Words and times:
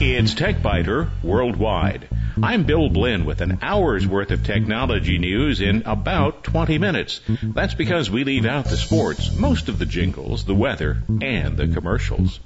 It's 0.00 0.32
TechByter 0.34 1.10
Worldwide. 1.24 2.08
I'm 2.40 2.62
Bill 2.62 2.88
Blinn 2.88 3.24
with 3.24 3.40
an 3.40 3.58
hour's 3.62 4.06
worth 4.06 4.30
of 4.30 4.44
technology 4.44 5.18
news 5.18 5.60
in 5.60 5.82
about 5.86 6.44
20 6.44 6.78
minutes. 6.78 7.20
That's 7.42 7.74
because 7.74 8.08
we 8.08 8.22
leave 8.22 8.46
out 8.46 8.66
the 8.66 8.76
sports, 8.76 9.34
most 9.36 9.68
of 9.68 9.80
the 9.80 9.86
jingles, 9.86 10.44
the 10.44 10.54
weather, 10.54 11.02
and 11.20 11.56
the 11.56 11.66
commercials. 11.66 12.38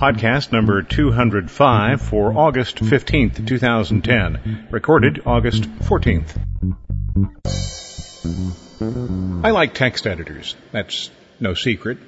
Podcast 0.00 0.50
number 0.50 0.82
205 0.82 2.00
for 2.00 2.32
August 2.32 2.76
15th, 2.76 3.46
2010. 3.46 4.68
Recorded 4.70 5.22
August 5.26 5.64
14th. 5.64 6.38
I 9.44 9.50
like 9.50 9.74
text 9.74 10.06
editors. 10.06 10.56
That's 10.72 11.10
no 11.38 11.52
secret. 11.52 11.98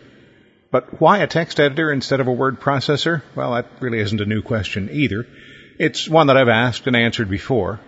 But 0.75 1.01
why 1.01 1.19
a 1.19 1.29
text 1.29 1.61
editor 1.61 1.93
instead 1.93 2.19
of 2.19 2.27
a 2.27 2.33
word 2.33 2.61
processor? 2.61 3.23
Well, 3.37 3.55
that 3.55 3.69
really 3.79 4.01
isn't 4.01 4.21
a 4.21 4.27
new 4.27 4.43
question 4.43 4.89
either. 4.91 5.25
It's 5.79 6.09
one 6.09 6.27
that 6.27 6.37
I've 6.37 6.49
asked 6.49 6.89
and 6.89 6.97
answered 6.97 7.31
before. 7.31 7.79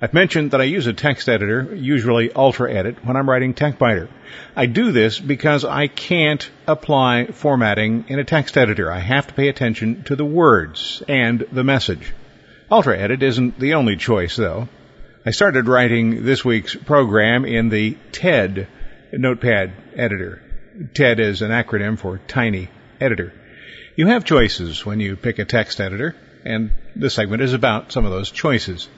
I've 0.00 0.12
mentioned 0.12 0.50
that 0.50 0.60
I 0.60 0.64
use 0.64 0.88
a 0.88 0.92
text 0.92 1.28
editor, 1.28 1.72
usually 1.72 2.30
UltraEdit, 2.30 3.04
when 3.04 3.16
I'm 3.16 3.30
writing 3.30 3.54
TechByter. 3.54 4.08
I 4.56 4.66
do 4.66 4.90
this 4.90 5.20
because 5.20 5.64
I 5.64 5.86
can't 5.86 6.50
apply 6.66 7.26
formatting 7.26 8.06
in 8.08 8.18
a 8.18 8.24
text 8.24 8.58
editor. 8.58 8.90
I 8.90 8.98
have 8.98 9.28
to 9.28 9.34
pay 9.34 9.46
attention 9.46 10.02
to 10.06 10.16
the 10.16 10.24
words 10.24 11.00
and 11.06 11.46
the 11.52 11.62
message. 11.62 12.12
UltraEdit 12.72 13.22
isn't 13.22 13.60
the 13.60 13.74
only 13.74 13.94
choice 13.94 14.34
though. 14.34 14.68
I 15.24 15.30
started 15.30 15.68
writing 15.68 16.24
this 16.24 16.44
week's 16.44 16.74
program 16.74 17.44
in 17.44 17.68
the 17.68 17.96
TED 18.10 18.66
notepad 19.12 19.74
editor. 19.94 20.41
TED 20.94 21.20
is 21.20 21.42
an 21.42 21.50
acronym 21.50 21.98
for 21.98 22.18
Tiny 22.28 22.68
Editor. 23.00 23.32
You 23.94 24.06
have 24.06 24.24
choices 24.24 24.86
when 24.86 25.00
you 25.00 25.16
pick 25.16 25.38
a 25.38 25.44
text 25.44 25.80
editor, 25.80 26.16
and 26.44 26.70
this 26.96 27.14
segment 27.14 27.42
is 27.42 27.52
about 27.52 27.92
some 27.92 28.06
of 28.06 28.10
those 28.10 28.30
choices. 28.30 28.88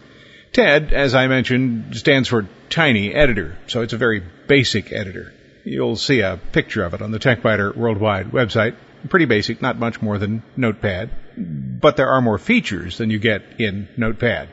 TED, 0.53 0.93
as 0.93 1.15
I 1.17 1.27
mentioned, 1.27 1.97
stands 1.97 2.29
for 2.29 2.47
Tiny 2.71 3.13
Editor, 3.13 3.59
so 3.67 3.83
it's 3.83 3.93
a 3.93 3.99
very 3.99 4.23
basic 4.47 4.93
editor. 4.93 5.33
You'll 5.65 5.97
see 5.97 6.21
a 6.21 6.39
picture 6.53 6.85
of 6.85 6.95
it 6.95 7.03
on 7.03 7.11
the 7.11 7.19
TechByter 7.19 7.75
Worldwide 7.75 8.31
website. 8.31 8.77
Pretty 9.09 9.27
basic, 9.27 9.61
not 9.61 9.79
much 9.79 10.01
more 10.01 10.19
than 10.19 10.43
Notepad, 10.57 11.11
but 11.37 11.97
there 11.97 12.09
are 12.09 12.23
more 12.23 12.39
features 12.39 12.99
than 12.99 13.11
you 13.11 13.19
get 13.19 13.43
in 13.59 13.89
Notepad. 13.97 14.49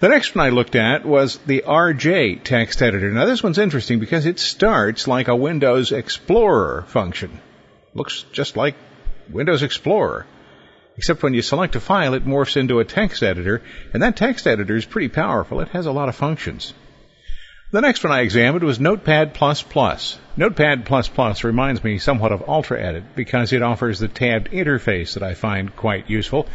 The 0.00 0.08
next 0.08 0.34
one 0.34 0.46
I 0.46 0.50
looked 0.50 0.76
at 0.76 1.04
was 1.04 1.38
the 1.46 1.64
RJ 1.66 2.42
text 2.44 2.82
editor. 2.82 3.10
Now 3.10 3.26
this 3.26 3.42
one's 3.42 3.58
interesting 3.58 3.98
because 3.98 4.26
it 4.26 4.38
starts 4.38 5.06
like 5.06 5.28
a 5.28 5.36
Windows 5.36 5.92
Explorer 5.92 6.84
function. 6.88 7.40
Looks 7.94 8.24
just 8.32 8.56
like 8.56 8.74
Windows 9.28 9.62
Explorer. 9.62 10.26
Except 10.96 11.22
when 11.22 11.34
you 11.34 11.42
select 11.42 11.76
a 11.76 11.80
file, 11.80 12.14
it 12.14 12.26
morphs 12.26 12.56
into 12.56 12.80
a 12.80 12.84
text 12.84 13.22
editor, 13.22 13.62
and 13.94 14.02
that 14.02 14.16
text 14.16 14.46
editor 14.46 14.76
is 14.76 14.84
pretty 14.84 15.08
powerful. 15.08 15.60
It 15.60 15.68
has 15.68 15.86
a 15.86 15.92
lot 15.92 16.08
of 16.08 16.16
functions. 16.16 16.74
The 17.72 17.80
next 17.80 18.02
one 18.02 18.12
I 18.12 18.22
examined 18.22 18.64
was 18.64 18.80
Notepad++. 18.80 19.32
Notepad++ 20.36 21.44
reminds 21.44 21.84
me 21.84 21.98
somewhat 21.98 22.32
of 22.32 22.40
UltraEdit 22.40 23.14
because 23.14 23.52
it 23.52 23.62
offers 23.62 24.00
the 24.00 24.08
tabbed 24.08 24.50
interface 24.50 25.14
that 25.14 25.22
I 25.22 25.34
find 25.34 25.76
quite 25.76 26.10
useful. 26.10 26.48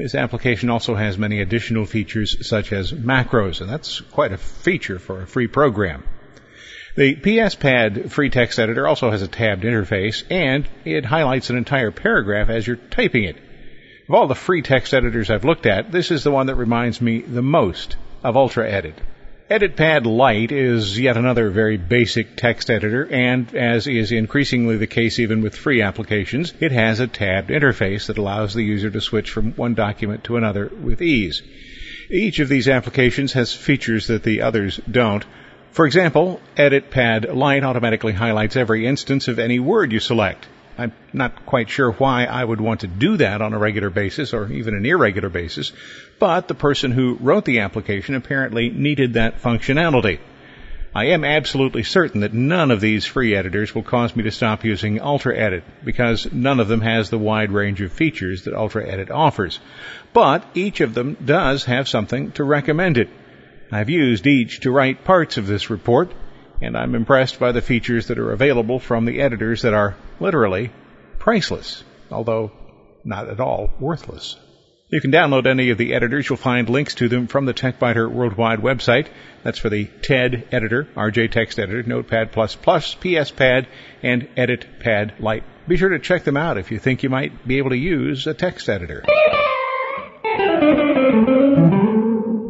This 0.00 0.14
application 0.14 0.70
also 0.70 0.94
has 0.94 1.18
many 1.18 1.42
additional 1.42 1.84
features 1.84 2.48
such 2.48 2.72
as 2.72 2.90
macros, 2.90 3.60
and 3.60 3.68
that's 3.68 4.00
quite 4.00 4.32
a 4.32 4.38
feature 4.38 4.98
for 4.98 5.20
a 5.20 5.26
free 5.26 5.46
program. 5.46 6.04
The 6.96 7.16
PSPad 7.16 8.10
free 8.10 8.30
text 8.30 8.58
editor 8.58 8.88
also 8.88 9.10
has 9.10 9.20
a 9.20 9.28
tabbed 9.28 9.62
interface, 9.62 10.24
and 10.30 10.66
it 10.86 11.04
highlights 11.04 11.50
an 11.50 11.58
entire 11.58 11.90
paragraph 11.90 12.48
as 12.48 12.66
you're 12.66 12.76
typing 12.76 13.24
it. 13.24 13.36
Of 14.08 14.14
all 14.14 14.26
the 14.26 14.34
free 14.34 14.62
text 14.62 14.94
editors 14.94 15.28
I've 15.28 15.44
looked 15.44 15.66
at, 15.66 15.92
this 15.92 16.10
is 16.10 16.24
the 16.24 16.30
one 16.30 16.46
that 16.46 16.54
reminds 16.54 17.02
me 17.02 17.20
the 17.20 17.42
most 17.42 17.96
of 18.24 18.36
UltraEdit. 18.36 18.94
EditPad 19.50 20.06
Lite 20.06 20.52
is 20.52 20.96
yet 20.96 21.16
another 21.16 21.50
very 21.50 21.76
basic 21.76 22.36
text 22.36 22.70
editor, 22.70 23.08
and 23.10 23.52
as 23.52 23.88
is 23.88 24.12
increasingly 24.12 24.76
the 24.76 24.86
case 24.86 25.18
even 25.18 25.42
with 25.42 25.56
free 25.56 25.82
applications, 25.82 26.54
it 26.60 26.70
has 26.70 27.00
a 27.00 27.08
tabbed 27.08 27.50
interface 27.50 28.06
that 28.06 28.16
allows 28.16 28.54
the 28.54 28.62
user 28.62 28.90
to 28.90 29.00
switch 29.00 29.28
from 29.28 29.50
one 29.54 29.74
document 29.74 30.22
to 30.22 30.36
another 30.36 30.68
with 30.68 31.02
ease. 31.02 31.42
Each 32.08 32.38
of 32.38 32.48
these 32.48 32.68
applications 32.68 33.32
has 33.32 33.52
features 33.52 34.06
that 34.06 34.22
the 34.22 34.42
others 34.42 34.80
don't. 34.88 35.24
For 35.72 35.84
example, 35.84 36.40
EditPad 36.56 37.34
Lite 37.34 37.64
automatically 37.64 38.12
highlights 38.12 38.54
every 38.54 38.86
instance 38.86 39.26
of 39.26 39.40
any 39.40 39.58
word 39.58 39.90
you 39.90 39.98
select. 39.98 40.46
I'm 40.80 40.92
not 41.12 41.44
quite 41.44 41.68
sure 41.68 41.92
why 41.92 42.24
I 42.24 42.42
would 42.42 42.58
want 42.58 42.80
to 42.80 42.86
do 42.86 43.18
that 43.18 43.42
on 43.42 43.52
a 43.52 43.58
regular 43.58 43.90
basis 43.90 44.32
or 44.32 44.50
even 44.50 44.74
an 44.74 44.86
irregular 44.86 45.28
basis, 45.28 45.72
but 46.18 46.48
the 46.48 46.54
person 46.54 46.90
who 46.90 47.18
wrote 47.20 47.44
the 47.44 47.58
application 47.60 48.14
apparently 48.14 48.70
needed 48.70 49.12
that 49.12 49.42
functionality. 49.42 50.20
I 50.94 51.08
am 51.08 51.22
absolutely 51.22 51.82
certain 51.82 52.22
that 52.22 52.32
none 52.32 52.70
of 52.70 52.80
these 52.80 53.04
free 53.04 53.36
editors 53.36 53.74
will 53.74 53.82
cause 53.82 54.16
me 54.16 54.22
to 54.22 54.30
stop 54.30 54.64
using 54.64 54.98
UltraEdit 54.98 55.64
because 55.84 56.32
none 56.32 56.60
of 56.60 56.68
them 56.68 56.80
has 56.80 57.10
the 57.10 57.18
wide 57.18 57.52
range 57.52 57.82
of 57.82 57.92
features 57.92 58.44
that 58.44 58.54
UltraEdit 58.54 59.10
offers. 59.10 59.60
But 60.14 60.44
each 60.54 60.80
of 60.80 60.94
them 60.94 61.18
does 61.22 61.66
have 61.66 61.88
something 61.88 62.32
to 62.32 62.44
recommend 62.44 62.96
it. 62.96 63.10
I've 63.70 63.90
used 63.90 64.26
each 64.26 64.60
to 64.60 64.70
write 64.70 65.04
parts 65.04 65.36
of 65.36 65.46
this 65.46 65.68
report, 65.68 66.10
and 66.60 66.76
I'm 66.76 66.94
impressed 66.94 67.38
by 67.38 67.52
the 67.52 67.62
features 67.62 68.08
that 68.08 68.18
are 68.18 68.32
available 68.32 68.78
from 68.78 69.04
the 69.04 69.20
editors 69.20 69.62
that 69.62 69.74
are 69.74 69.96
literally 70.18 70.70
priceless, 71.18 71.82
although 72.10 72.52
not 73.04 73.28
at 73.28 73.40
all 73.40 73.70
worthless. 73.80 74.36
You 74.90 75.00
can 75.00 75.12
download 75.12 75.46
any 75.46 75.70
of 75.70 75.78
the 75.78 75.94
editors. 75.94 76.28
You'll 76.28 76.36
find 76.36 76.68
links 76.68 76.96
to 76.96 77.08
them 77.08 77.28
from 77.28 77.44
the 77.44 77.54
TechByter 77.54 78.10
Worldwide 78.10 78.58
website. 78.58 79.06
That's 79.44 79.58
for 79.58 79.68
the 79.68 79.84
TED 80.02 80.48
editor, 80.50 80.88
RJ 80.96 81.30
Text 81.30 81.60
Editor, 81.60 81.84
Notepad++, 81.84 82.32
PSPad, 82.32 83.66
and 84.02 84.28
EditPad 84.36 85.20
Lite. 85.20 85.44
Be 85.68 85.76
sure 85.76 85.90
to 85.90 86.00
check 86.00 86.24
them 86.24 86.36
out 86.36 86.58
if 86.58 86.72
you 86.72 86.80
think 86.80 87.04
you 87.04 87.08
might 87.08 87.46
be 87.46 87.58
able 87.58 87.70
to 87.70 87.76
use 87.76 88.26
a 88.26 88.34
text 88.34 88.68
editor. 88.68 89.04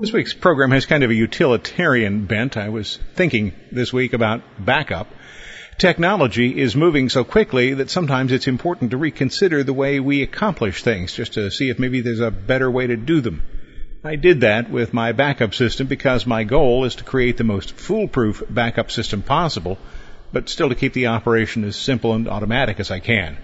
This 0.00 0.14
week's 0.14 0.32
program 0.32 0.70
has 0.70 0.86
kind 0.86 1.04
of 1.04 1.10
a 1.10 1.14
utilitarian 1.14 2.24
bent. 2.24 2.56
I 2.56 2.70
was 2.70 2.98
thinking 3.16 3.52
this 3.70 3.92
week 3.92 4.14
about 4.14 4.40
backup. 4.58 5.08
Technology 5.76 6.58
is 6.58 6.74
moving 6.74 7.10
so 7.10 7.22
quickly 7.22 7.74
that 7.74 7.90
sometimes 7.90 8.32
it's 8.32 8.48
important 8.48 8.92
to 8.92 8.96
reconsider 8.96 9.62
the 9.62 9.74
way 9.74 10.00
we 10.00 10.22
accomplish 10.22 10.82
things 10.82 11.12
just 11.12 11.34
to 11.34 11.50
see 11.50 11.68
if 11.68 11.78
maybe 11.78 12.00
there's 12.00 12.20
a 12.20 12.30
better 12.30 12.70
way 12.70 12.86
to 12.86 12.96
do 12.96 13.20
them. 13.20 13.42
I 14.02 14.16
did 14.16 14.40
that 14.40 14.70
with 14.70 14.94
my 14.94 15.12
backup 15.12 15.52
system 15.52 15.86
because 15.86 16.26
my 16.26 16.44
goal 16.44 16.86
is 16.86 16.94
to 16.94 17.04
create 17.04 17.36
the 17.36 17.44
most 17.44 17.72
foolproof 17.72 18.42
backup 18.48 18.90
system 18.90 19.20
possible, 19.20 19.76
but 20.32 20.48
still 20.48 20.70
to 20.70 20.74
keep 20.74 20.94
the 20.94 21.08
operation 21.08 21.62
as 21.64 21.76
simple 21.76 22.14
and 22.14 22.26
automatic 22.26 22.80
as 22.80 22.90
I 22.90 23.00
can. 23.00 23.36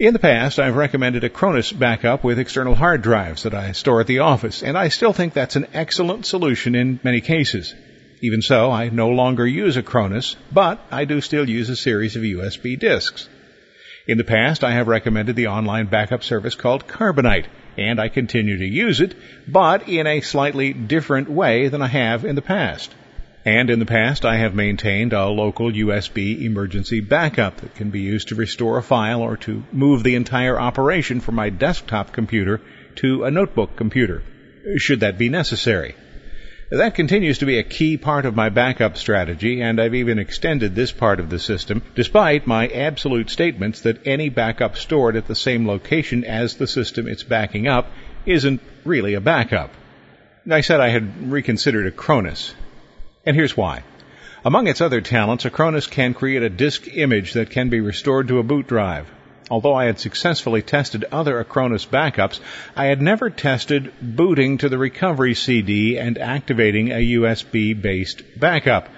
In 0.00 0.12
the 0.12 0.20
past, 0.20 0.60
I've 0.60 0.76
recommended 0.76 1.24
Acronis 1.24 1.76
backup 1.76 2.22
with 2.22 2.38
external 2.38 2.76
hard 2.76 3.02
drives 3.02 3.42
that 3.42 3.52
I 3.52 3.72
store 3.72 4.00
at 4.00 4.06
the 4.06 4.20
office, 4.20 4.62
and 4.62 4.78
I 4.78 4.90
still 4.90 5.12
think 5.12 5.32
that's 5.32 5.56
an 5.56 5.66
excellent 5.74 6.24
solution 6.24 6.76
in 6.76 7.00
many 7.02 7.20
cases. 7.20 7.74
Even 8.20 8.40
so, 8.40 8.70
I 8.70 8.90
no 8.90 9.08
longer 9.08 9.44
use 9.44 9.76
Acronis, 9.76 10.36
but 10.52 10.80
I 10.92 11.04
do 11.04 11.20
still 11.20 11.48
use 11.48 11.68
a 11.68 11.74
series 11.74 12.14
of 12.14 12.22
USB 12.22 12.78
disks. 12.78 13.28
In 14.06 14.18
the 14.18 14.24
past, 14.24 14.62
I 14.62 14.70
have 14.70 14.86
recommended 14.86 15.34
the 15.34 15.48
online 15.48 15.86
backup 15.86 16.22
service 16.22 16.54
called 16.54 16.86
Carbonite, 16.86 17.46
and 17.76 18.00
I 18.00 18.08
continue 18.08 18.58
to 18.58 18.64
use 18.64 19.00
it, 19.00 19.16
but 19.48 19.88
in 19.88 20.06
a 20.06 20.20
slightly 20.20 20.72
different 20.72 21.28
way 21.28 21.66
than 21.66 21.82
I 21.82 21.88
have 21.88 22.24
in 22.24 22.36
the 22.36 22.40
past. 22.40 22.94
And 23.44 23.70
in 23.70 23.78
the 23.78 23.86
past, 23.86 24.24
I 24.24 24.36
have 24.36 24.54
maintained 24.54 25.12
a 25.12 25.26
local 25.26 25.70
USB 25.70 26.42
emergency 26.42 27.00
backup 27.00 27.60
that 27.60 27.76
can 27.76 27.90
be 27.90 28.00
used 28.00 28.28
to 28.28 28.34
restore 28.34 28.78
a 28.78 28.82
file 28.82 29.22
or 29.22 29.36
to 29.38 29.62
move 29.72 30.02
the 30.02 30.16
entire 30.16 30.58
operation 30.60 31.20
from 31.20 31.36
my 31.36 31.48
desktop 31.48 32.12
computer 32.12 32.60
to 32.96 33.24
a 33.24 33.30
notebook 33.30 33.76
computer, 33.76 34.22
should 34.76 35.00
that 35.00 35.18
be 35.18 35.28
necessary. 35.28 35.94
That 36.70 36.96
continues 36.96 37.38
to 37.38 37.46
be 37.46 37.58
a 37.58 37.62
key 37.62 37.96
part 37.96 38.26
of 38.26 38.36
my 38.36 38.50
backup 38.50 38.98
strategy, 38.98 39.62
and 39.62 39.80
I've 39.80 39.94
even 39.94 40.18
extended 40.18 40.74
this 40.74 40.92
part 40.92 41.18
of 41.18 41.30
the 41.30 41.38
system, 41.38 41.80
despite 41.94 42.46
my 42.46 42.66
absolute 42.66 43.30
statements 43.30 43.80
that 43.82 44.06
any 44.06 44.28
backup 44.28 44.76
stored 44.76 45.16
at 45.16 45.26
the 45.26 45.34
same 45.34 45.66
location 45.66 46.24
as 46.24 46.56
the 46.56 46.66
system 46.66 47.08
it's 47.08 47.22
backing 47.22 47.68
up 47.68 47.90
isn't 48.26 48.60
really 48.84 49.14
a 49.14 49.20
backup. 49.20 49.72
I 50.50 50.60
said 50.60 50.80
I 50.80 50.88
had 50.88 51.30
reconsidered 51.30 51.96
Acronis. 51.96 52.52
And 53.28 53.36
here's 53.36 53.58
why. 53.58 53.82
Among 54.42 54.68
its 54.68 54.80
other 54.80 55.02
talents, 55.02 55.44
Acronis 55.44 55.86
can 55.90 56.14
create 56.14 56.42
a 56.42 56.48
disk 56.48 56.88
image 56.96 57.34
that 57.34 57.50
can 57.50 57.68
be 57.68 57.78
restored 57.78 58.28
to 58.28 58.38
a 58.38 58.42
boot 58.42 58.66
drive. 58.66 59.06
Although 59.50 59.74
I 59.74 59.84
had 59.84 60.00
successfully 60.00 60.62
tested 60.62 61.04
other 61.12 61.44
Acronis 61.44 61.86
backups, 61.86 62.40
I 62.74 62.86
had 62.86 63.02
never 63.02 63.28
tested 63.28 63.92
booting 64.00 64.56
to 64.56 64.70
the 64.70 64.78
recovery 64.78 65.34
CD 65.34 65.98
and 65.98 66.16
activating 66.16 66.90
a 66.90 67.04
USB 67.16 67.74
based 67.74 68.22
backup. 68.40 68.88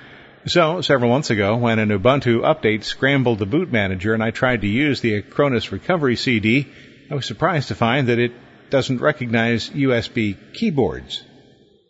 So, 0.46 0.80
several 0.80 1.10
months 1.10 1.30
ago, 1.30 1.56
when 1.56 1.80
an 1.80 1.88
Ubuntu 1.88 2.42
update 2.42 2.84
scrambled 2.84 3.40
the 3.40 3.46
boot 3.46 3.72
manager 3.72 4.14
and 4.14 4.22
I 4.22 4.30
tried 4.30 4.60
to 4.60 4.68
use 4.68 5.00
the 5.00 5.22
Acronis 5.22 5.72
recovery 5.72 6.14
CD, 6.14 6.68
I 7.10 7.16
was 7.16 7.26
surprised 7.26 7.66
to 7.66 7.74
find 7.74 8.06
that 8.06 8.20
it 8.20 8.30
doesn't 8.70 9.00
recognize 9.00 9.70
USB 9.70 10.36
keyboards. 10.52 11.20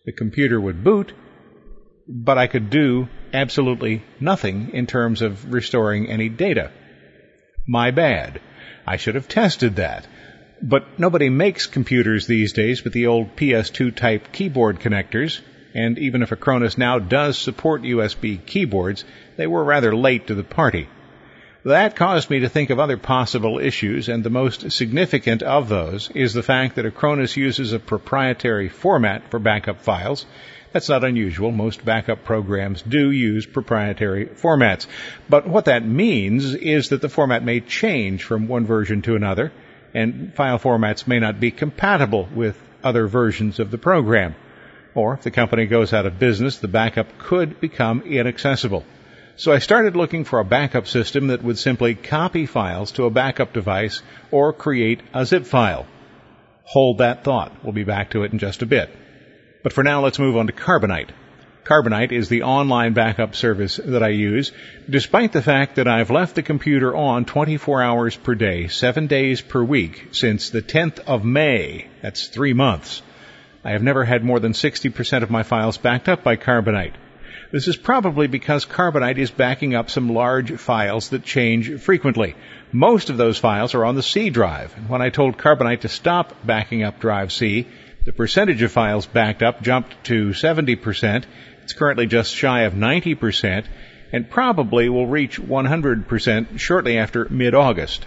The 0.06 0.12
computer 0.12 0.58
would 0.58 0.82
boot, 0.82 1.12
but 2.12 2.38
I 2.38 2.48
could 2.48 2.70
do 2.70 3.08
absolutely 3.32 4.02
nothing 4.18 4.70
in 4.74 4.86
terms 4.86 5.22
of 5.22 5.52
restoring 5.52 6.08
any 6.08 6.28
data. 6.28 6.72
My 7.68 7.92
bad. 7.92 8.40
I 8.84 8.96
should 8.96 9.14
have 9.14 9.28
tested 9.28 9.76
that. 9.76 10.06
But 10.60 10.98
nobody 10.98 11.28
makes 11.30 11.66
computers 11.66 12.26
these 12.26 12.52
days 12.52 12.82
with 12.82 12.92
the 12.92 13.06
old 13.06 13.36
PS2 13.36 13.94
type 13.94 14.32
keyboard 14.32 14.80
connectors, 14.80 15.40
and 15.72 15.98
even 15.98 16.22
if 16.22 16.30
Acronis 16.30 16.76
now 16.76 16.98
does 16.98 17.38
support 17.38 17.82
USB 17.82 18.44
keyboards, 18.44 19.04
they 19.36 19.46
were 19.46 19.62
rather 19.62 19.94
late 19.94 20.26
to 20.26 20.34
the 20.34 20.42
party. 20.42 20.88
That 21.64 21.94
caused 21.94 22.28
me 22.30 22.40
to 22.40 22.48
think 22.48 22.70
of 22.70 22.80
other 22.80 22.96
possible 22.96 23.58
issues, 23.58 24.08
and 24.08 24.24
the 24.24 24.30
most 24.30 24.72
significant 24.72 25.42
of 25.42 25.68
those 25.68 26.10
is 26.14 26.32
the 26.32 26.42
fact 26.42 26.76
that 26.76 26.86
Acronis 26.86 27.36
uses 27.36 27.72
a 27.72 27.78
proprietary 27.78 28.68
format 28.68 29.30
for 29.30 29.38
backup 29.38 29.82
files. 29.82 30.26
That's 30.72 30.88
not 30.88 31.02
unusual. 31.02 31.50
Most 31.50 31.84
backup 31.84 32.25
programs 32.25 32.82
do 32.82 33.11
use 33.11 33.44
proprietary 33.44 34.26
formats. 34.26 34.87
But 35.28 35.49
what 35.49 35.64
that 35.64 35.84
means 35.84 36.55
is 36.55 36.90
that 36.90 37.00
the 37.00 37.08
format 37.08 37.44
may 37.44 37.61
change 37.61 38.22
from 38.22 38.46
one 38.46 38.67
version 38.67 39.02
to 39.02 39.17
another, 39.17 39.52
and 39.94 40.32
file 40.34 40.61
formats 40.61 41.08
may 41.08 41.19
not 41.19 41.40
be 41.40 41.50
compatible 41.50 42.28
with 42.32 42.56
other 42.84 43.08
versions 43.08 43.58
of 43.58 43.72
the 43.72 43.78
program. 43.78 44.37
Or 44.94 45.14
if 45.14 45.22
the 45.22 45.32
company 45.32 45.67
goes 45.67 45.93
out 45.93 46.06
of 46.06 46.20
business, 46.20 46.58
the 46.58 46.69
backup 46.69 47.19
could 47.19 47.61
become 47.61 48.02
inaccessible. 48.02 48.84
So 49.37 49.52
I 49.52 49.58
started 49.58 49.96
looking 49.96 50.25
for 50.25 50.38
a 50.38 50.44
backup 50.44 50.87
system 50.87 51.28
that 51.28 51.43
would 51.43 51.58
simply 51.58 51.94
copy 51.94 52.46
files 52.46 52.93
to 52.93 53.05
a 53.05 53.11
backup 53.11 53.52
device 53.52 54.02
or 54.31 54.52
create 54.52 55.00
a 55.14 55.25
zip 55.25 55.46
file. 55.46 55.87
Hold 56.62 56.99
that 56.99 57.25
thought. 57.25 57.64
We'll 57.64 57.72
be 57.72 57.84
back 57.84 58.11
to 58.11 58.22
it 58.22 58.32
in 58.32 58.38
just 58.38 58.62
a 58.62 58.67
bit. 58.67 58.90
But 59.62 59.72
for 59.72 59.84
now, 59.84 60.02
let's 60.02 60.18
move 60.18 60.36
on 60.36 60.46
to 60.46 60.52
Carbonite. 60.52 61.10
Carbonite 61.64 62.12
is 62.12 62.28
the 62.28 62.42
online 62.42 62.94
backup 62.94 63.36
service 63.36 63.78
that 63.84 64.02
I 64.02 64.08
use, 64.08 64.52
despite 64.88 65.32
the 65.32 65.42
fact 65.42 65.76
that 65.76 65.86
I've 65.86 66.10
left 66.10 66.34
the 66.34 66.42
computer 66.42 66.96
on 66.96 67.26
24 67.26 67.82
hours 67.82 68.16
per 68.16 68.34
day, 68.34 68.66
7 68.68 69.06
days 69.06 69.40
per 69.40 69.62
week, 69.62 70.08
since 70.12 70.50
the 70.50 70.62
10th 70.62 71.00
of 71.06 71.24
May. 71.24 71.86
That's 72.02 72.26
three 72.26 72.54
months. 72.54 73.02
I 73.62 73.72
have 73.72 73.82
never 73.82 74.04
had 74.04 74.24
more 74.24 74.40
than 74.40 74.52
60% 74.52 75.22
of 75.22 75.30
my 75.30 75.42
files 75.42 75.76
backed 75.76 76.08
up 76.08 76.24
by 76.24 76.36
Carbonite. 76.36 76.94
This 77.52 77.68
is 77.68 77.76
probably 77.76 78.26
because 78.26 78.64
Carbonite 78.64 79.18
is 79.18 79.30
backing 79.30 79.74
up 79.74 79.90
some 79.90 80.14
large 80.14 80.52
files 80.52 81.10
that 81.10 81.24
change 81.24 81.80
frequently. 81.80 82.36
Most 82.72 83.10
of 83.10 83.16
those 83.16 83.38
files 83.38 83.74
are 83.74 83.84
on 83.84 83.96
the 83.96 84.02
C 84.02 84.30
drive. 84.30 84.74
And 84.76 84.88
when 84.88 85.02
I 85.02 85.10
told 85.10 85.36
Carbonite 85.36 85.80
to 85.80 85.88
stop 85.88 86.46
backing 86.46 86.84
up 86.84 87.00
drive 87.00 87.32
C, 87.32 87.66
the 88.05 88.12
percentage 88.12 88.62
of 88.62 88.73
files 88.73 89.06
backed 89.06 89.43
up 89.43 89.62
jumped 89.62 90.05
to 90.05 90.29
70%. 90.29 91.25
It's 91.62 91.73
currently 91.75 92.06
just 92.06 92.35
shy 92.35 92.62
of 92.62 92.73
90% 92.73 93.67
and 94.12 94.31
probably 94.31 94.88
will 94.88 95.06
reach 95.06 95.41
100% 95.41 96.58
shortly 96.58 96.99
after 96.99 97.29
mid-August. 97.29 98.06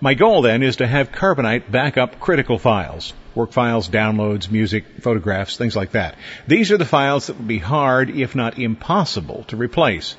My 0.00 0.14
goal 0.14 0.42
then 0.42 0.62
is 0.62 0.76
to 0.76 0.86
have 0.86 1.12
Carbonite 1.12 1.70
back 1.70 1.96
up 1.96 2.20
critical 2.20 2.58
files. 2.58 3.12
Work 3.34 3.52
files, 3.52 3.88
downloads, 3.88 4.50
music, 4.50 4.84
photographs, 5.00 5.56
things 5.56 5.76
like 5.76 5.92
that. 5.92 6.16
These 6.46 6.70
are 6.70 6.78
the 6.78 6.84
files 6.84 7.26
that 7.26 7.36
would 7.36 7.48
be 7.48 7.58
hard, 7.58 8.10
if 8.10 8.34
not 8.34 8.58
impossible, 8.58 9.44
to 9.48 9.56
replace. 9.56 10.16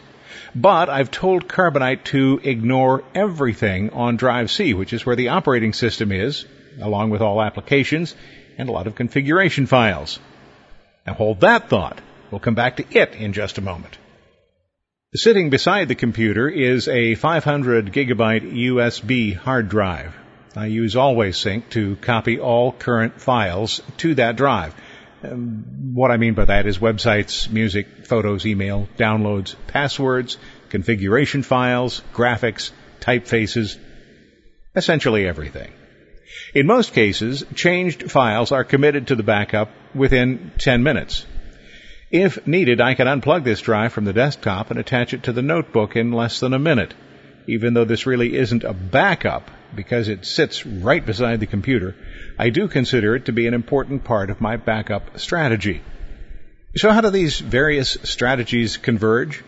But 0.55 0.89
I've 0.89 1.11
told 1.11 1.47
Carbonite 1.47 2.03
to 2.05 2.39
ignore 2.43 3.03
everything 3.15 3.91
on 3.91 4.17
Drive 4.17 4.51
C, 4.51 4.73
which 4.73 4.93
is 4.93 5.05
where 5.05 5.15
the 5.15 5.29
operating 5.29 5.73
system 5.73 6.11
is, 6.11 6.45
along 6.79 7.09
with 7.09 7.21
all 7.21 7.41
applications 7.41 8.15
and 8.57 8.69
a 8.69 8.71
lot 8.71 8.87
of 8.87 8.95
configuration 8.95 9.65
files. 9.65 10.19
Now 11.05 11.13
hold 11.13 11.41
that 11.41 11.69
thought. 11.69 11.99
We'll 12.31 12.39
come 12.39 12.55
back 12.55 12.77
to 12.77 12.85
it 12.89 13.15
in 13.15 13.33
just 13.33 13.57
a 13.57 13.61
moment. 13.61 13.97
Sitting 15.15 15.51
beside 15.51 15.87
the 15.87 15.95
computer 15.95 16.49
is 16.49 16.87
a 16.87 17.13
500 17.13 17.93
gigabyte 17.93 18.51
USB 18.51 19.35
hard 19.35 19.69
drive. 19.69 20.15
I 20.55 20.67
use 20.67 20.95
Allway 20.95 21.35
Sync 21.35 21.69
to 21.71 21.95
copy 21.97 22.39
all 22.39 22.71
current 22.71 23.21
files 23.21 23.81
to 23.97 24.15
that 24.15 24.35
drive. 24.35 24.73
Um, 25.23 25.93
what 25.93 26.11
I 26.11 26.17
mean 26.17 26.33
by 26.33 26.45
that 26.45 26.65
is 26.65 26.79
websites, 26.79 27.49
music, 27.49 28.07
photos, 28.07 28.45
email, 28.45 28.87
downloads, 28.97 29.55
passwords, 29.67 30.37
configuration 30.69 31.43
files, 31.43 32.01
graphics, 32.13 32.71
typefaces, 32.99 33.77
essentially 34.75 35.27
everything. 35.27 35.71
In 36.53 36.67
most 36.67 36.93
cases, 36.93 37.43
changed 37.55 38.11
files 38.11 38.51
are 38.51 38.63
committed 38.63 39.07
to 39.07 39.15
the 39.15 39.23
backup 39.23 39.69
within 39.93 40.51
10 40.57 40.83
minutes. 40.83 41.25
If 42.11 42.45
needed, 42.45 42.79
I 42.79 42.93
can 42.93 43.07
unplug 43.07 43.43
this 43.43 43.61
drive 43.61 43.93
from 43.93 44.05
the 44.05 44.13
desktop 44.13 44.69
and 44.69 44.79
attach 44.79 45.13
it 45.13 45.23
to 45.23 45.33
the 45.33 45.41
notebook 45.41 45.95
in 45.95 46.11
less 46.11 46.39
than 46.39 46.53
a 46.53 46.59
minute. 46.59 46.93
Even 47.47 47.73
though 47.73 47.85
this 47.85 48.05
really 48.05 48.35
isn't 48.35 48.63
a 48.63 48.73
backup, 48.73 49.49
because 49.75 50.07
it 50.07 50.25
sits 50.25 50.65
right 50.65 51.05
beside 51.05 51.39
the 51.39 51.47
computer, 51.47 51.95
I 52.37 52.51
do 52.51 52.67
consider 52.67 53.15
it 53.15 53.25
to 53.25 53.31
be 53.31 53.47
an 53.47 53.53
important 53.53 54.03
part 54.03 54.29
of 54.29 54.41
my 54.41 54.57
backup 54.57 55.19
strategy. 55.19 55.81
So 56.75 56.91
how 56.91 57.01
do 57.01 57.09
these 57.09 57.39
various 57.39 57.97
strategies 58.03 58.77
converge? 58.77 59.43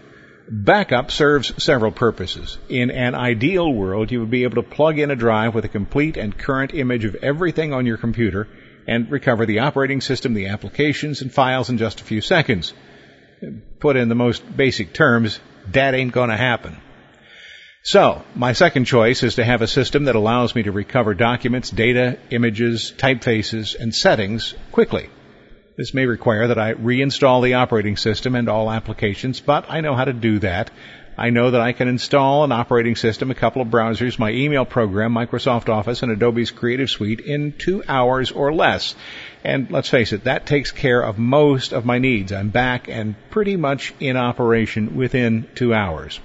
Backup 0.47 1.09
serves 1.09 1.63
several 1.63 1.91
purposes. 1.91 2.57
In 2.69 2.91
an 2.91 3.15
ideal 3.15 3.71
world, 3.71 4.11
you 4.11 4.19
would 4.19 4.29
be 4.29 4.43
able 4.43 4.61
to 4.61 4.69
plug 4.69 4.99
in 4.99 5.09
a 5.09 5.15
drive 5.15 5.55
with 5.55 5.65
a 5.65 5.69
complete 5.69 6.17
and 6.17 6.37
current 6.37 6.73
image 6.73 7.03
of 7.03 7.15
everything 7.15 7.73
on 7.73 7.87
your 7.87 7.97
computer 7.97 8.47
and 8.87 9.09
recover 9.09 9.47
the 9.47 9.59
operating 9.59 10.01
system, 10.01 10.35
the 10.35 10.47
applications, 10.47 11.21
and 11.21 11.33
files 11.33 11.69
in 11.71 11.79
just 11.79 12.01
a 12.01 12.03
few 12.03 12.21
seconds. 12.21 12.73
Put 13.79 13.95
in 13.95 14.07
the 14.07 14.15
most 14.15 14.43
basic 14.55 14.93
terms, 14.93 15.39
that 15.71 15.95
ain't 15.95 16.11
gonna 16.11 16.37
happen. 16.37 16.77
So, 17.83 18.23
my 18.35 18.53
second 18.53 18.85
choice 18.85 19.23
is 19.23 19.35
to 19.35 19.43
have 19.43 19.63
a 19.63 19.67
system 19.67 20.05
that 20.05 20.15
allows 20.15 20.53
me 20.55 20.63
to 20.63 20.71
recover 20.71 21.15
documents, 21.15 21.71
data, 21.71 22.17
images, 22.29 22.93
typefaces, 22.95 23.75
and 23.79 23.93
settings 23.93 24.53
quickly. 24.71 25.09
This 25.77 25.93
may 25.93 26.05
require 26.05 26.47
that 26.47 26.57
I 26.57 26.73
reinstall 26.73 27.43
the 27.43 27.55
operating 27.55 27.97
system 27.97 28.33
and 28.33 28.47
all 28.47 28.71
applications, 28.71 29.41
but 29.41 29.65
I 29.67 29.81
know 29.81 29.93
how 29.93 30.05
to 30.05 30.13
do 30.13 30.39
that. 30.39 30.71
I 31.17 31.31
know 31.31 31.51
that 31.51 31.59
I 31.59 31.73
can 31.73 31.89
install 31.89 32.45
an 32.45 32.53
operating 32.53 32.95
system, 32.95 33.29
a 33.29 33.35
couple 33.35 33.61
of 33.61 33.67
browsers, 33.67 34.17
my 34.17 34.31
email 34.31 34.63
program, 34.63 35.13
Microsoft 35.13 35.67
Office, 35.67 36.01
and 36.01 36.13
Adobe's 36.13 36.51
Creative 36.51 36.89
Suite 36.89 37.19
in 37.19 37.51
two 37.57 37.83
hours 37.89 38.31
or 38.31 38.53
less. 38.53 38.95
And 39.43 39.69
let's 39.69 39.89
face 39.89 40.13
it, 40.13 40.23
that 40.23 40.45
takes 40.45 40.71
care 40.71 41.01
of 41.01 41.19
most 41.19 41.73
of 41.73 41.85
my 41.85 41.99
needs. 41.99 42.31
I'm 42.31 42.49
back 42.51 42.87
and 42.87 43.15
pretty 43.29 43.57
much 43.57 43.93
in 43.99 44.15
operation 44.15 44.95
within 44.95 45.45
two 45.55 45.73
hours. 45.73 46.21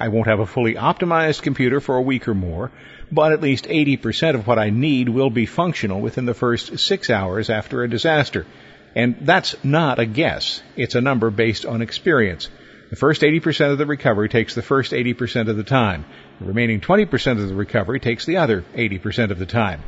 I 0.00 0.06
won't 0.06 0.28
have 0.28 0.38
a 0.38 0.46
fully 0.46 0.74
optimized 0.74 1.42
computer 1.42 1.80
for 1.80 1.96
a 1.96 2.02
week 2.02 2.28
or 2.28 2.34
more, 2.34 2.70
but 3.10 3.32
at 3.32 3.40
least 3.40 3.64
80% 3.66 4.36
of 4.36 4.46
what 4.46 4.58
I 4.58 4.70
need 4.70 5.08
will 5.08 5.30
be 5.30 5.46
functional 5.46 6.00
within 6.00 6.26
the 6.26 6.34
first 6.34 6.78
six 6.78 7.10
hours 7.10 7.50
after 7.50 7.82
a 7.82 7.90
disaster. 7.90 8.46
And 8.94 9.16
that's 9.22 9.54
not 9.64 9.98
a 9.98 10.06
guess. 10.06 10.62
It's 10.76 10.94
a 10.94 11.00
number 11.00 11.30
based 11.30 11.66
on 11.66 11.82
experience. 11.82 12.48
The 12.90 12.96
first 12.96 13.22
80% 13.22 13.72
of 13.72 13.78
the 13.78 13.86
recovery 13.86 14.28
takes 14.28 14.54
the 14.54 14.62
first 14.62 14.92
80% 14.92 15.48
of 15.48 15.56
the 15.56 15.64
time. 15.64 16.06
The 16.40 16.46
remaining 16.46 16.80
20% 16.80 17.32
of 17.32 17.48
the 17.48 17.54
recovery 17.54 18.00
takes 18.00 18.24
the 18.24 18.38
other 18.38 18.64
80% 18.74 19.30
of 19.30 19.38
the 19.38 19.46
time. 19.46 19.82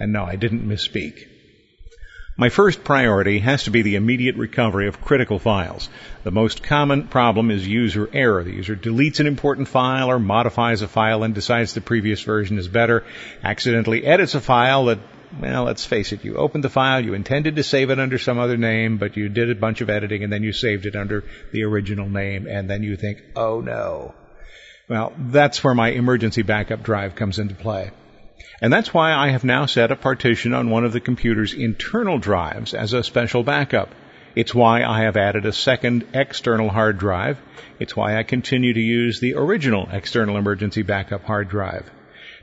And 0.00 0.12
no, 0.12 0.24
I 0.24 0.36
didn't 0.36 0.66
misspeak. 0.66 1.28
My 2.38 2.48
first 2.48 2.82
priority 2.82 3.40
has 3.40 3.64
to 3.64 3.70
be 3.70 3.82
the 3.82 3.96
immediate 3.96 4.36
recovery 4.36 4.88
of 4.88 5.02
critical 5.02 5.38
files. 5.38 5.90
The 6.24 6.30
most 6.30 6.62
common 6.62 7.08
problem 7.08 7.50
is 7.50 7.68
user 7.68 8.08
error. 8.10 8.42
The 8.42 8.54
user 8.54 8.74
deletes 8.74 9.20
an 9.20 9.26
important 9.26 9.68
file 9.68 10.10
or 10.10 10.18
modifies 10.18 10.80
a 10.80 10.88
file 10.88 11.24
and 11.24 11.34
decides 11.34 11.74
the 11.74 11.82
previous 11.82 12.22
version 12.22 12.56
is 12.56 12.68
better, 12.68 13.04
accidentally 13.44 14.06
edits 14.06 14.34
a 14.34 14.40
file 14.40 14.86
that 14.86 14.98
well, 15.40 15.64
let's 15.64 15.84
face 15.84 16.12
it, 16.12 16.24
you 16.24 16.36
opened 16.36 16.64
the 16.64 16.70
file, 16.70 17.04
you 17.04 17.14
intended 17.14 17.56
to 17.56 17.62
save 17.62 17.90
it 17.90 17.98
under 17.98 18.18
some 18.18 18.38
other 18.38 18.56
name, 18.56 18.98
but 18.98 19.16
you 19.16 19.28
did 19.28 19.50
a 19.50 19.54
bunch 19.54 19.80
of 19.80 19.90
editing 19.90 20.22
and 20.22 20.32
then 20.32 20.42
you 20.42 20.52
saved 20.52 20.86
it 20.86 20.96
under 20.96 21.24
the 21.52 21.64
original 21.64 22.08
name, 22.08 22.46
and 22.46 22.68
then 22.68 22.82
you 22.82 22.96
think, 22.96 23.18
oh 23.36 23.60
no. 23.60 24.14
Well, 24.88 25.12
that's 25.16 25.62
where 25.64 25.74
my 25.74 25.90
emergency 25.90 26.42
backup 26.42 26.82
drive 26.82 27.14
comes 27.14 27.38
into 27.38 27.54
play. 27.54 27.90
And 28.60 28.72
that's 28.72 28.92
why 28.92 29.12
I 29.12 29.30
have 29.30 29.44
now 29.44 29.66
set 29.66 29.90
a 29.90 29.96
partition 29.96 30.54
on 30.54 30.70
one 30.70 30.84
of 30.84 30.92
the 30.92 31.00
computer's 31.00 31.54
internal 31.54 32.18
drives 32.18 32.74
as 32.74 32.92
a 32.92 33.02
special 33.02 33.42
backup. 33.42 33.88
It's 34.34 34.54
why 34.54 34.82
I 34.82 35.02
have 35.02 35.16
added 35.16 35.46
a 35.46 35.52
second 35.52 36.06
external 36.14 36.68
hard 36.68 36.98
drive. 36.98 37.38
It's 37.78 37.96
why 37.96 38.16
I 38.16 38.22
continue 38.22 38.72
to 38.72 38.80
use 38.80 39.20
the 39.20 39.34
original 39.34 39.88
external 39.90 40.36
emergency 40.36 40.82
backup 40.82 41.24
hard 41.24 41.48
drive. 41.48 41.90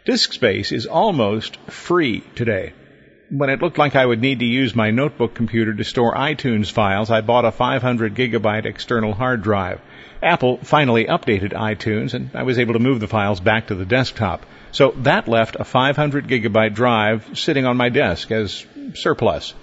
Disk 0.10 0.34
space 0.34 0.72
is 0.72 0.88
almost 0.88 1.58
free 1.70 2.24
today. 2.34 2.74
when 3.30 3.52
it 3.52 3.62
looked 3.62 3.78
like 3.78 3.96
I 3.96 4.08
would 4.08 4.20
need 4.20 4.40
to 4.40 4.46
use 4.46 4.74
my 4.76 4.90
notebook 4.90 5.36
computer 5.36 5.72
to 5.72 5.84
store 5.84 6.16
iTunes 6.16 6.72
files, 6.72 7.12
I 7.12 7.22
bought 7.22 7.46
a 7.46 7.52
500 7.52 8.16
gigabyte 8.16 8.66
external 8.66 9.14
hard 9.14 9.44
drive. 9.44 9.80
Apple 10.24 10.58
finally 10.64 11.06
updated 11.06 11.54
iTunes 11.54 12.16
and 12.16 12.32
I 12.34 12.42
was 12.42 12.58
able 12.58 12.74
to 12.74 12.80
move 12.80 13.00
the 13.00 13.08
files 13.08 13.40
back 13.40 13.68
to 13.68 13.76
the 13.76 13.86
desktop. 13.86 14.48
So 14.72 14.96
that 15.04 15.28
left 15.28 15.58
a 15.60 15.64
500 15.64 16.28
gigabyte 16.28 16.74
drive 16.74 17.38
sitting 17.38 17.68
on 17.68 17.78
my 17.78 17.90
desk 17.90 18.32
as 18.32 18.66
surplus. 18.96 19.54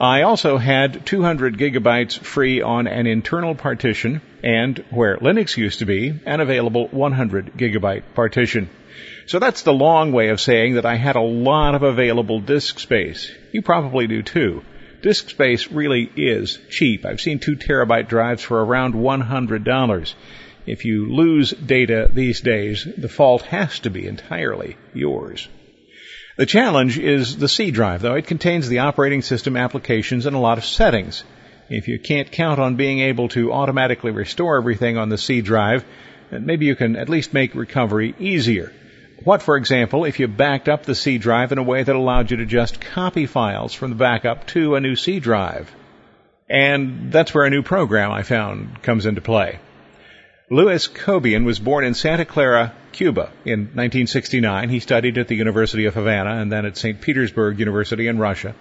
I 0.00 0.22
also 0.22 0.58
had 0.58 1.04
200 1.06 1.58
gigabytes 1.58 2.16
free 2.16 2.62
on 2.62 2.86
an 2.86 3.08
internal 3.08 3.56
partition 3.56 4.20
and 4.44 4.78
where 4.90 5.16
Linux 5.16 5.56
used 5.56 5.80
to 5.80 5.86
be, 5.86 6.14
an 6.24 6.40
available 6.40 6.86
100 6.88 7.54
gigabyte 7.56 8.04
partition. 8.14 8.70
So 9.26 9.40
that's 9.40 9.62
the 9.62 9.72
long 9.72 10.12
way 10.12 10.28
of 10.28 10.40
saying 10.40 10.74
that 10.74 10.86
I 10.86 10.94
had 10.94 11.16
a 11.16 11.20
lot 11.20 11.74
of 11.74 11.82
available 11.82 12.38
disk 12.38 12.78
space. 12.78 13.28
You 13.50 13.60
probably 13.60 14.06
do 14.06 14.22
too. 14.22 14.62
Disk 15.02 15.30
space 15.30 15.72
really 15.72 16.08
is 16.14 16.60
cheap. 16.70 17.04
I've 17.04 17.20
seen 17.20 17.40
two 17.40 17.56
terabyte 17.56 18.08
drives 18.08 18.42
for 18.42 18.64
around 18.64 18.94
$100. 18.94 20.14
If 20.64 20.84
you 20.84 21.12
lose 21.12 21.50
data 21.50 22.08
these 22.12 22.40
days, 22.40 22.86
the 22.96 23.08
fault 23.08 23.42
has 23.42 23.80
to 23.80 23.90
be 23.90 24.06
entirely 24.06 24.76
yours. 24.94 25.48
The 26.38 26.46
challenge 26.46 27.00
is 27.00 27.36
the 27.36 27.48
C 27.48 27.72
drive, 27.72 28.00
though. 28.00 28.14
It 28.14 28.28
contains 28.28 28.68
the 28.68 28.78
operating 28.78 29.22
system 29.22 29.56
applications 29.56 30.24
and 30.24 30.36
a 30.36 30.38
lot 30.38 30.56
of 30.56 30.64
settings. 30.64 31.24
If 31.68 31.88
you 31.88 31.98
can't 31.98 32.30
count 32.30 32.60
on 32.60 32.76
being 32.76 33.00
able 33.00 33.26
to 33.30 33.52
automatically 33.52 34.12
restore 34.12 34.56
everything 34.56 34.96
on 34.96 35.08
the 35.08 35.18
C 35.18 35.40
drive, 35.40 35.84
maybe 36.30 36.66
you 36.66 36.76
can 36.76 36.94
at 36.94 37.08
least 37.08 37.34
make 37.34 37.56
recovery 37.56 38.14
easier. 38.20 38.72
What, 39.24 39.42
for 39.42 39.56
example, 39.56 40.04
if 40.04 40.20
you 40.20 40.28
backed 40.28 40.68
up 40.68 40.84
the 40.84 40.94
C 40.94 41.18
drive 41.18 41.50
in 41.50 41.58
a 41.58 41.62
way 41.64 41.82
that 41.82 41.96
allowed 41.96 42.30
you 42.30 42.36
to 42.36 42.46
just 42.46 42.80
copy 42.80 43.26
files 43.26 43.74
from 43.74 43.90
the 43.90 43.96
backup 43.96 44.46
to 44.48 44.76
a 44.76 44.80
new 44.80 44.94
C 44.94 45.18
drive? 45.18 45.74
And 46.48 47.10
that's 47.10 47.34
where 47.34 47.46
a 47.46 47.50
new 47.50 47.64
program 47.64 48.12
I 48.12 48.22
found 48.22 48.80
comes 48.84 49.06
into 49.06 49.20
play. 49.20 49.58
Louis 50.50 50.88
Cobian 50.88 51.44
was 51.44 51.58
born 51.58 51.84
in 51.84 51.92
Santa 51.92 52.24
Clara, 52.24 52.72
Cuba 52.92 53.30
in 53.44 53.60
1969. 53.74 54.70
He 54.70 54.80
studied 54.80 55.18
at 55.18 55.28
the 55.28 55.34
University 55.34 55.84
of 55.84 55.94
Havana 55.94 56.40
and 56.40 56.50
then 56.50 56.64
at 56.64 56.78
St. 56.78 57.02
Petersburg 57.02 57.58
University 57.58 58.08
in 58.08 58.18
Russia. 58.18 58.54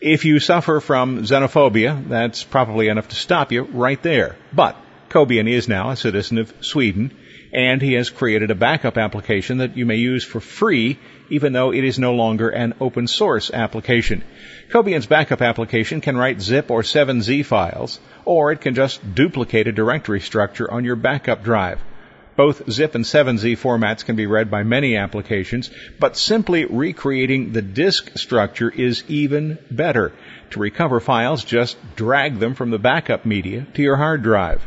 If 0.00 0.24
you 0.24 0.40
suffer 0.40 0.80
from 0.80 1.24
xenophobia, 1.24 2.08
that's 2.08 2.44
probably 2.44 2.88
enough 2.88 3.08
to 3.08 3.14
stop 3.14 3.52
you 3.52 3.64
right 3.64 4.02
there. 4.02 4.36
But 4.54 4.76
Cobian 5.10 5.50
is 5.50 5.68
now 5.68 5.90
a 5.90 5.96
citizen 5.96 6.38
of 6.38 6.54
Sweden 6.60 7.14
and 7.52 7.80
he 7.80 7.94
has 7.94 8.10
created 8.10 8.50
a 8.50 8.54
backup 8.54 8.98
application 8.98 9.58
that 9.58 9.76
you 9.76 9.86
may 9.86 9.96
use 9.96 10.24
for 10.24 10.40
free 10.40 10.98
even 11.30 11.52
though 11.52 11.72
it 11.72 11.84
is 11.84 11.98
no 11.98 12.14
longer 12.14 12.48
an 12.48 12.74
open 12.80 13.06
source 13.06 13.50
application. 13.50 14.22
Cobian's 14.70 15.06
backup 15.06 15.42
application 15.42 16.00
can 16.00 16.16
write 16.16 16.40
zip 16.40 16.70
or 16.70 16.82
7z 16.82 17.44
files, 17.44 18.00
or 18.24 18.52
it 18.52 18.60
can 18.60 18.74
just 18.74 19.14
duplicate 19.14 19.68
a 19.68 19.72
directory 19.72 20.20
structure 20.20 20.70
on 20.70 20.84
your 20.84 20.96
backup 20.96 21.42
drive. 21.44 21.80
Both 22.36 22.70
zip 22.70 22.94
and 22.94 23.04
7z 23.04 23.58
formats 23.58 24.04
can 24.04 24.14
be 24.14 24.26
read 24.26 24.50
by 24.50 24.62
many 24.62 24.96
applications, 24.96 25.70
but 25.98 26.16
simply 26.16 26.66
recreating 26.66 27.52
the 27.52 27.62
disk 27.62 28.16
structure 28.16 28.70
is 28.70 29.02
even 29.08 29.58
better. 29.70 30.12
To 30.50 30.60
recover 30.60 31.00
files, 31.00 31.44
just 31.44 31.76
drag 31.96 32.38
them 32.38 32.54
from 32.54 32.70
the 32.70 32.78
backup 32.78 33.26
media 33.26 33.66
to 33.74 33.82
your 33.82 33.96
hard 33.96 34.22
drive. 34.22 34.64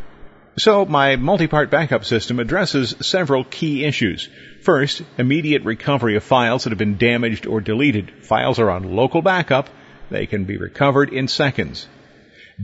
So 0.57 0.85
my 0.85 1.15
multi-part 1.15 1.69
backup 1.69 2.03
system 2.03 2.39
addresses 2.39 2.93
several 2.99 3.45
key 3.45 3.85
issues. 3.85 4.27
First, 4.61 5.01
immediate 5.17 5.63
recovery 5.63 6.17
of 6.17 6.23
files 6.23 6.63
that 6.63 6.71
have 6.71 6.77
been 6.77 6.97
damaged 6.97 7.45
or 7.45 7.61
deleted. 7.61 8.11
Files 8.23 8.59
are 8.59 8.69
on 8.69 8.95
local 8.95 9.21
backup. 9.21 9.69
They 10.09 10.25
can 10.25 10.43
be 10.43 10.57
recovered 10.57 11.13
in 11.13 11.29
seconds. 11.29 11.87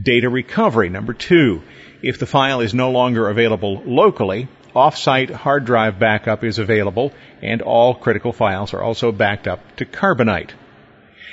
Data 0.00 0.28
recovery. 0.28 0.90
Number 0.90 1.14
two, 1.14 1.62
if 2.02 2.18
the 2.18 2.26
file 2.26 2.60
is 2.60 2.74
no 2.74 2.90
longer 2.90 3.28
available 3.28 3.82
locally, 3.86 4.48
off-site 4.74 5.30
hard 5.30 5.64
drive 5.64 5.98
backup 5.98 6.44
is 6.44 6.58
available 6.58 7.12
and 7.40 7.62
all 7.62 7.94
critical 7.94 8.32
files 8.32 8.74
are 8.74 8.82
also 8.82 9.12
backed 9.12 9.48
up 9.48 9.76
to 9.76 9.86
Carbonite. 9.86 10.50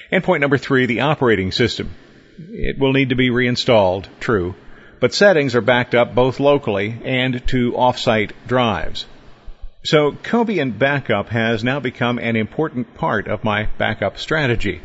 And 0.10 0.24
point 0.24 0.40
number 0.40 0.58
three, 0.58 0.86
the 0.86 1.02
operating 1.02 1.52
system. 1.52 1.94
It 2.38 2.80
will 2.80 2.94
need 2.94 3.10
to 3.10 3.16
be 3.16 3.30
reinstalled, 3.30 4.08
true, 4.20 4.56
but 5.06 5.14
settings 5.14 5.54
are 5.54 5.62
backed 5.62 5.94
up 5.94 6.16
both 6.16 6.40
locally 6.40 7.00
and 7.06 7.48
to 7.48 7.74
offsite 7.74 8.32
drives. 8.48 9.06
So 9.84 10.14
Cobian 10.14 10.80
Backup 10.80 11.30
has 11.30 11.64
now 11.64 11.80
become 11.80 12.18
an 12.18 12.36
important 12.36 12.96
part 12.96 13.28
of 13.28 13.44
my 13.44 13.68
backup 13.78 14.18
strategy. 14.18 14.82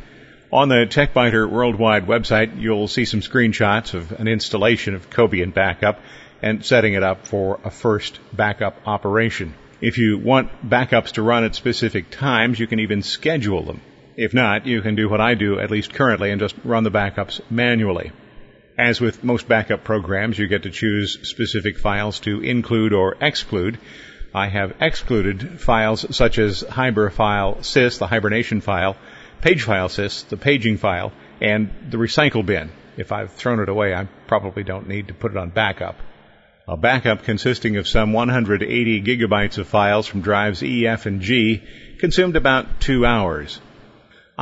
On 0.53 0.69
the 0.69 0.85
TechByter 0.87 1.49
Worldwide 1.49 2.07
website, 2.07 2.61
you'll 2.61 2.87
see 2.87 3.07
some 3.07 3.23
screenshots 3.23 3.95
of 3.95 4.13
an 4.13 4.29
installation 4.29 4.95
of 4.95 5.09
Cobian 5.09 5.55
Backup 5.55 5.99
and 6.43 6.63
setting 6.63 6.93
it 6.93 7.03
up 7.03 7.27
for 7.27 7.59
a 7.65 7.71
first 7.71 8.21
backup 8.31 8.77
operation. 8.87 9.55
If 9.81 9.97
you 9.97 10.19
want 10.19 10.69
backups 10.69 11.13
to 11.13 11.23
run 11.23 11.45
at 11.45 11.55
specific 11.55 12.11
times, 12.11 12.61
you 12.61 12.67
can 12.67 12.81
even 12.81 13.01
schedule 13.01 13.63
them. 13.63 13.81
If 14.19 14.35
not, 14.35 14.67
you 14.67 14.83
can 14.83 14.97
do 14.97 15.09
what 15.09 15.23
I 15.23 15.33
do, 15.33 15.59
at 15.59 15.71
least 15.71 15.95
currently, 15.95 16.31
and 16.31 16.39
just 16.43 16.57
run 16.63 16.85
the 16.85 16.91
backups 16.91 17.41
manually. 17.51 18.13
As 18.81 18.99
with 18.99 19.23
most 19.23 19.47
backup 19.47 19.85
programs, 19.85 20.39
you 20.39 20.47
get 20.47 20.63
to 20.63 20.71
choose 20.71 21.29
specific 21.29 21.79
files 21.79 22.19
to 22.21 22.41
include 22.41 22.95
or 22.95 23.15
exclude. 23.21 23.77
I 24.35 24.47
have 24.47 24.73
excluded 24.81 25.61
files 25.61 26.17
such 26.17 26.39
as 26.39 26.63
file 26.63 27.57
sys, 27.57 27.99
the 27.99 28.07
hibernation 28.07 28.63
file, 28.63 28.97
page 29.43 29.65
file 29.65 29.89
sys, 29.89 30.27
the 30.31 30.39
paging 30.39 30.79
file, 30.79 31.13
and 31.43 31.69
the 31.91 31.99
recycle 31.99 32.45
bin. 32.45 32.71
If 32.97 33.13
I've 33.13 33.33
thrown 33.33 33.61
it 33.61 33.69
away, 33.69 33.93
I 33.95 34.09
probably 34.27 34.63
don't 34.63 34.89
need 34.89 35.09
to 35.09 35.15
put 35.15 35.33
it 35.33 35.37
on 35.37 35.51
backup. 35.51 35.97
A 36.67 36.79
backup 36.79 37.25
consisting 37.25 37.77
of 37.77 37.87
some 37.87 38.15
180 38.15 39.03
gigabytes 39.03 39.59
of 39.59 39.69
files 39.69 40.07
from 40.07 40.23
drives 40.23 40.63
E, 40.63 40.87
F, 40.87 41.05
and 41.05 41.21
G 41.21 41.63
consumed 41.99 42.35
about 42.35 42.81
two 42.81 43.05
hours. 43.05 43.61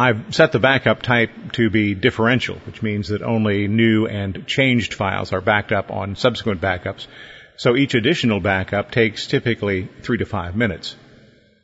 I've 0.01 0.33
set 0.33 0.53
the 0.53 0.61
backup 0.61 1.03
type 1.03 1.31
to 1.55 1.71
be 1.71 1.93
differential, 1.97 2.55
which 2.67 2.83
means 2.83 3.09
that 3.09 3.21
only 3.21 3.67
new 3.67 4.07
and 4.07 4.47
changed 4.47 4.95
files 4.95 5.33
are 5.33 5.41
backed 5.41 5.73
up 5.73 5.91
on 5.91 6.15
subsequent 6.15 6.61
backups. 6.61 7.09
So 7.57 7.75
each 7.75 7.97
additional 7.97 8.39
backup 8.39 8.93
takes 8.93 9.27
typically 9.27 9.89
three 10.03 10.19
to 10.19 10.25
five 10.25 10.55
minutes. 10.55 10.95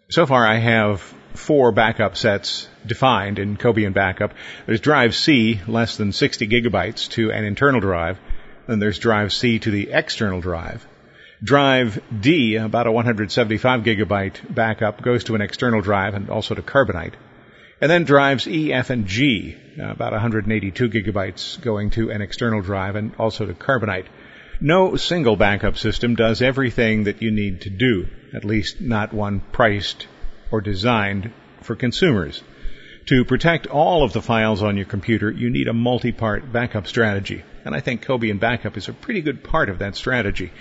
So 0.08 0.26
far 0.26 0.44
I 0.44 0.56
have 0.56 1.00
four 1.34 1.70
backup 1.70 2.16
sets 2.16 2.68
defined 2.84 3.38
in 3.38 3.56
Cobian 3.56 3.94
Backup. 3.94 4.34
There's 4.66 4.80
drive 4.80 5.14
C, 5.14 5.60
less 5.68 5.96
than 5.96 6.10
60 6.10 6.48
gigabytes 6.48 7.08
to 7.10 7.30
an 7.30 7.44
internal 7.44 7.80
drive. 7.80 8.18
Then 8.66 8.80
there's 8.80 8.98
drive 8.98 9.32
C 9.32 9.60
to 9.60 9.70
the 9.70 9.92
external 9.92 10.40
drive. 10.40 10.84
Drive 11.40 12.02
D, 12.20 12.56
about 12.56 12.88
a 12.88 12.92
175 12.92 13.82
gigabyte 13.82 14.52
backup, 14.52 15.02
goes 15.02 15.22
to 15.24 15.36
an 15.36 15.40
external 15.40 15.82
drive 15.82 16.14
and 16.14 16.30
also 16.30 16.56
to 16.56 16.62
Carbonite. 16.62 17.14
And 17.80 17.90
then 17.90 18.04
drives 18.04 18.46
E, 18.46 18.72
F, 18.72 18.90
and 18.90 19.06
G, 19.06 19.56
uh, 19.78 19.90
about 19.90 20.12
182 20.12 20.88
gigabytes 20.88 21.60
going 21.60 21.90
to 21.90 22.10
an 22.10 22.22
external 22.22 22.62
drive 22.62 22.96
and 22.96 23.14
also 23.16 23.46
to 23.46 23.54
Carbonite. 23.54 24.06
No 24.60 24.96
single 24.96 25.36
backup 25.36 25.76
system 25.76 26.14
does 26.14 26.40
everything 26.40 27.04
that 27.04 27.20
you 27.20 27.30
need 27.30 27.62
to 27.62 27.70
do, 27.70 28.06
at 28.32 28.44
least 28.44 28.80
not 28.80 29.12
one 29.12 29.40
priced 29.52 30.06
or 30.50 30.60
designed 30.60 31.32
for 31.62 31.74
consumers. 31.74 32.42
To 33.06 33.24
protect 33.24 33.66
all 33.66 34.02
of 34.02 34.12
the 34.12 34.22
files 34.22 34.62
on 34.62 34.76
your 34.76 34.86
computer, 34.86 35.30
you 35.30 35.50
need 35.50 35.68
a 35.68 35.74
multi-part 35.74 36.50
backup 36.50 36.86
strategy. 36.86 37.42
And 37.64 37.74
I 37.74 37.80
think 37.80 38.04
Cobian 38.04 38.38
Backup 38.38 38.76
is 38.76 38.88
a 38.88 38.92
pretty 38.92 39.20
good 39.20 39.42
part 39.42 39.68
of 39.68 39.80
that 39.80 39.96
strategy. 39.96 40.52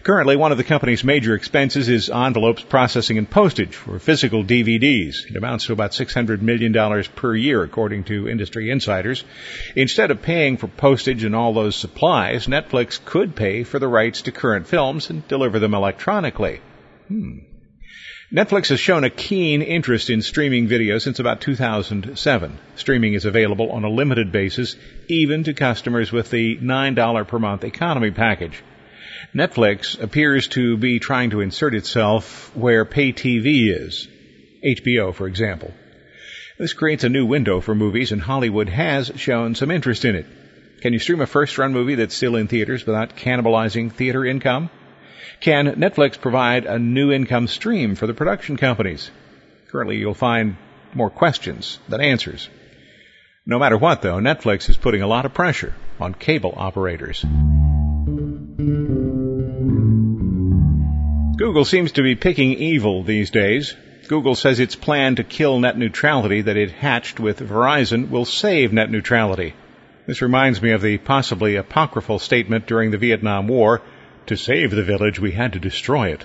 Currently, 0.03 0.35
one 0.35 0.51
of 0.51 0.59
the 0.59 0.65
company's 0.65 1.05
major 1.05 1.33
expenses 1.37 1.89
is 1.89 2.11
envelopes 2.11 2.63
processing 2.63 3.19
and 3.19 3.31
postage 3.31 3.77
for 3.77 4.01
physical 4.01 4.43
DVDs. 4.43 5.31
It 5.31 5.37
amounts 5.37 5.67
to 5.67 5.73
about 5.73 5.93
$600 5.93 6.43
million 6.43 6.75
per 7.15 7.37
year, 7.37 7.63
according 7.63 8.05
to 8.05 8.29
industry 8.29 8.69
insiders. 8.69 9.23
Instead 9.77 10.11
of 10.11 10.21
paying 10.21 10.57
for 10.57 10.67
postage 10.67 11.23
and 11.23 11.37
all 11.37 11.55
those 11.55 11.77
supplies, 11.77 12.49
Netflix 12.49 12.99
could 13.05 13.37
pay 13.37 13.63
for 13.63 13.79
the 13.79 13.87
rights 13.87 14.23
to 14.23 14.33
current 14.33 14.67
films 14.67 15.09
and 15.09 15.27
deliver 15.29 15.61
them 15.61 15.73
electronically. 15.73 16.61
Hmm. 17.07 17.39
Netflix 18.33 18.71
has 18.71 18.81
shown 18.81 19.05
a 19.05 19.11
keen 19.11 19.63
interest 19.63 20.11
in 20.11 20.21
streaming 20.21 20.67
video 20.67 20.99
since 20.99 21.21
about 21.21 21.41
2007. 21.43 22.59
Streaming 22.75 23.15
is 23.15 23.25
available 23.25 23.71
on 23.71 23.85
a 23.85 23.91
limited 23.91 24.33
basis, 24.33 24.75
even 25.07 25.45
to 25.45 25.55
customers 25.55 26.11
with 26.11 26.31
the 26.31 26.57
$9 26.57 27.29
per 27.29 27.39
month 27.39 27.63
economy 27.63 28.11
package. 28.11 28.65
Netflix 29.35 30.01
appears 30.01 30.49
to 30.49 30.77
be 30.77 30.99
trying 30.99 31.31
to 31.31 31.41
insert 31.41 31.75
itself 31.75 32.55
where 32.55 32.85
pay 32.85 33.13
TV 33.13 33.75
is. 33.75 34.09
HBO, 34.65 35.15
for 35.15 35.27
example. 35.27 35.73
This 36.59 36.73
creates 36.73 37.05
a 37.05 37.09
new 37.09 37.27
window 37.27 37.61
for 37.61 37.75
movies, 37.75 38.13
and 38.13 38.21
Hollywood 38.21 38.69
has 38.69 39.11
shown 39.17 39.55
some 39.55 39.71
interest 39.71 40.05
in 40.05 40.15
it. 40.15 40.27
Can 40.81 40.93
you 40.93 40.99
stream 40.99 41.21
a 41.21 41.27
first 41.27 41.59
run 41.59 41.73
movie 41.73 41.95
that's 41.95 42.15
still 42.15 42.37
in 42.37 42.49
theaters 42.49 42.87
without 42.87 43.17
cannibalizing 43.17 43.93
theater 43.93 44.25
income? 44.25 44.71
Can 45.41 45.75
Netflix 45.75 46.21
provide 46.21 46.67
a 46.67 46.79
new 46.79 47.11
income 47.11 47.49
stream 47.49 47.95
for 47.95 48.07
the 48.07 48.15
production 48.15 48.57
companies? 48.57 49.11
Currently, 49.71 49.97
you'll 49.97 50.15
find 50.15 50.57
more 50.95 51.11
questions 51.11 51.79
than 51.89 52.01
answers. 52.01 52.49
No 53.45 53.59
matter 53.59 53.77
what, 53.77 54.03
though, 54.03 54.19
Netflix 54.19 54.69
is 54.69 54.77
putting 54.77 55.03
a 55.03 55.09
lot 55.09 55.25
of 55.25 55.35
pressure 55.35 55.75
on 55.99 56.15
cable 56.15 56.55
operators. 56.57 57.25
Google 61.43 61.65
seems 61.65 61.91
to 61.91 62.05
be 62.05 62.15
picking 62.15 62.53
evil 62.53 63.03
these 63.03 63.31
days. 63.31 63.75
Google 64.07 64.37
says 64.37 64.61
its 64.61 64.77
plan 64.77 65.17
to 65.17 65.25
kill 65.25 65.59
net 65.59 65.77
neutrality 65.77 66.43
that 66.43 66.57
it 66.57 66.71
hatched 66.71 67.19
with 67.19 67.41
Verizon 67.41 68.11
will 68.11 68.25
save 68.25 68.73
net 68.73 68.93
neutrality. 68.93 69.53
This 70.07 70.23
reminds 70.23 70.63
me 70.63 70.71
of 70.71 70.83
the 70.83 70.99
possibly 70.99 71.57
apocryphal 71.57 72.21
statement 72.21 72.69
during 72.69 72.93
the 72.93 72.97
Vietnam 72.97 73.49
War 73.49 73.83
to 74.27 74.37
save 74.37 74.71
the 74.71 74.85
village, 74.85 75.19
we 75.19 75.33
had 75.33 75.55
to 75.55 75.59
destroy 75.59 76.13
it. 76.13 76.25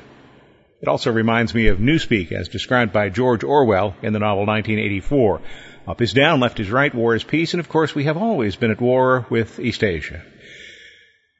It 0.83 0.87
also 0.87 1.11
reminds 1.11 1.55
me 1.55 1.65
of 1.69 1.79
Newspeak 1.79 2.31
as 2.31 2.47
described 2.47 2.93
by 2.93 3.09
George 3.09 3.43
Orwell 3.43 3.95
in 4.03 4.13
the 4.13 4.19
novel 4.19 4.45
1984. 4.45 5.41
Up 5.87 5.99
is 5.99 6.13
down, 6.13 6.41
left 6.41 6.59
is 6.59 6.69
right, 6.69 6.93
war 6.93 7.15
is 7.15 7.23
peace, 7.23 7.55
and 7.55 7.59
of 7.59 7.69
course 7.69 7.95
we 7.95 8.03
have 8.03 8.17
always 8.17 8.55
been 8.55 8.69
at 8.69 8.79
war 8.79 9.25
with 9.31 9.59
East 9.59 9.83
Asia. 9.83 10.21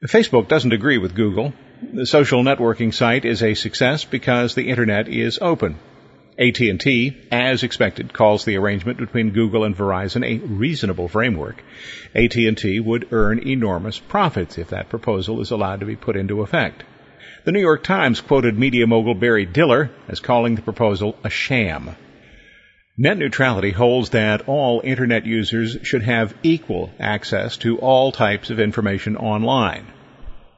Facebook 0.06 0.46
doesn't 0.46 0.72
agree 0.72 0.98
with 0.98 1.16
Google. 1.16 1.52
The 1.92 2.06
social 2.06 2.44
networking 2.44 2.94
site 2.94 3.24
is 3.24 3.42
a 3.42 3.54
success 3.54 4.04
because 4.04 4.54
the 4.54 4.68
internet 4.68 5.08
is 5.08 5.40
open. 5.40 5.76
AT&T, 6.38 7.16
as 7.32 7.64
expected, 7.64 8.12
calls 8.12 8.44
the 8.44 8.58
arrangement 8.58 8.98
between 8.98 9.32
Google 9.32 9.64
and 9.64 9.76
Verizon 9.76 10.24
a 10.24 10.38
reasonable 10.38 11.08
framework. 11.08 11.64
AT&T 12.14 12.78
would 12.78 13.12
earn 13.12 13.40
enormous 13.40 13.98
profits 13.98 14.56
if 14.56 14.68
that 14.68 14.88
proposal 14.88 15.40
is 15.40 15.50
allowed 15.50 15.80
to 15.80 15.86
be 15.86 15.96
put 15.96 16.14
into 16.14 16.42
effect. 16.42 16.84
The 17.42 17.50
New 17.50 17.60
York 17.60 17.82
Times 17.82 18.20
quoted 18.20 18.56
media 18.56 18.86
mogul 18.86 19.16
Barry 19.16 19.46
Diller 19.46 19.90
as 20.06 20.20
calling 20.20 20.54
the 20.54 20.62
proposal 20.62 21.18
a 21.24 21.30
sham. 21.30 21.96
Net 23.00 23.16
neutrality 23.16 23.70
holds 23.70 24.10
that 24.10 24.48
all 24.48 24.80
internet 24.82 25.24
users 25.24 25.76
should 25.84 26.02
have 26.02 26.34
equal 26.42 26.90
access 26.98 27.56
to 27.58 27.78
all 27.78 28.10
types 28.10 28.50
of 28.50 28.58
information 28.58 29.16
online. 29.16 29.86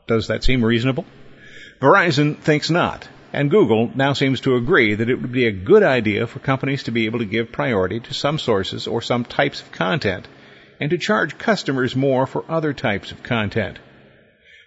Does 0.07 0.29
that 0.29 0.43
seem 0.43 0.65
reasonable? 0.65 1.05
Verizon 1.83 2.39
thinks 2.39 2.71
not, 2.71 3.07
and 3.35 3.51
Google 3.51 3.93
now 3.95 4.15
seems 4.15 4.41
to 4.41 4.57
agree 4.57 4.95
that 4.95 5.11
it 5.11 5.21
would 5.21 5.33
be 5.33 5.49
a 5.49 5.53
good 5.53 5.83
idea 5.83 6.27
for 6.27 6.39
companies 6.39 6.85
to 6.85 6.93
be 6.93 7.05
able 7.05 7.19
to 7.19 7.27
give 7.27 7.53
priority 7.53 8.01
to 8.01 8.15
some 8.15 8.39
sources 8.39 8.87
or 8.87 9.03
some 9.03 9.27
types 9.27 9.61
of 9.61 9.71
content 9.71 10.27
and 10.81 10.89
to 10.89 10.97
charge 10.97 11.37
customers 11.37 11.95
more 11.95 12.27
for 12.27 12.51
other 12.51 12.73
types 12.73 13.13
of 13.13 13.23
content. 13.23 13.79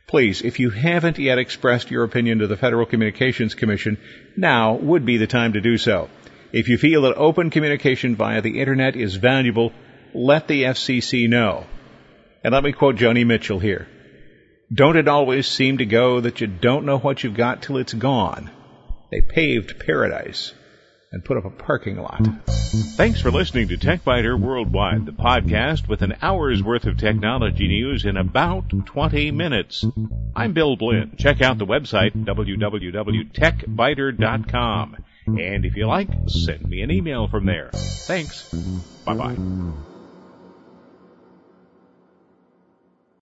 Please, 0.05 0.43
if 0.43 0.59
you 0.59 0.69
haven't 0.69 1.17
yet 1.17 1.39
expressed 1.39 1.89
your 1.89 2.03
opinion 2.03 2.37
to 2.37 2.45
the 2.45 2.55
Federal 2.55 2.85
Communications 2.85 3.55
Commission, 3.55 3.97
now 4.37 4.75
would 4.75 5.07
be 5.07 5.17
the 5.17 5.25
time 5.25 5.53
to 5.53 5.61
do 5.61 5.79
so. 5.79 6.07
If 6.53 6.69
you 6.69 6.77
feel 6.77 7.01
that 7.01 7.15
open 7.15 7.49
communication 7.49 8.15
via 8.15 8.41
the 8.43 8.59
Internet 8.59 8.95
is 8.95 9.15
valuable, 9.15 9.73
let 10.13 10.47
the 10.47 10.65
FCC 10.65 11.27
know. 11.27 11.65
And 12.43 12.53
let 12.53 12.63
me 12.63 12.71
quote 12.71 12.95
Joni 12.95 13.25
Mitchell 13.25 13.57
here. 13.57 13.87
Don't 14.71 14.95
it 14.95 15.07
always 15.07 15.47
seem 15.47 15.79
to 15.79 15.85
go 15.85 16.21
that 16.21 16.41
you 16.41 16.47
don't 16.47 16.85
know 16.85 16.99
what 16.99 17.23
you've 17.23 17.33
got 17.33 17.63
till 17.63 17.77
it's 17.77 17.95
gone? 17.95 18.51
They 19.09 19.21
paved 19.21 19.83
paradise 19.83 20.53
and 21.11 21.25
put 21.25 21.37
up 21.37 21.45
a 21.45 21.49
parking 21.49 21.97
lot. 21.97 22.21
Thanks 22.97 23.19
for 23.19 23.31
listening 23.31 23.69
to 23.69 23.77
TechByter 23.77 24.39
Worldwide, 24.39 25.07
the 25.07 25.11
podcast 25.11 25.87
with 25.87 26.03
an 26.03 26.17
hour's 26.21 26.61
worth 26.61 26.85
of 26.85 26.97
technology 26.97 27.67
news 27.67 28.05
in 28.05 28.15
about 28.15 28.69
20 28.69 29.31
minutes. 29.31 29.83
I'm 30.35 30.53
Bill 30.53 30.75
Blinn. 30.75 31.15
Check 31.17 31.41
out 31.41 31.57
the 31.57 31.65
website 31.65 32.13
www.techbyter.com. 32.13 34.97
And 35.27 35.65
if 35.65 35.75
you 35.75 35.87
like, 35.87 36.09
send 36.27 36.67
me 36.67 36.81
an 36.81 36.91
email 36.91 37.27
from 37.27 37.45
there. 37.45 37.71
Thanks. 38.07 38.45
Bye 39.05 39.15
bye. 39.15 39.83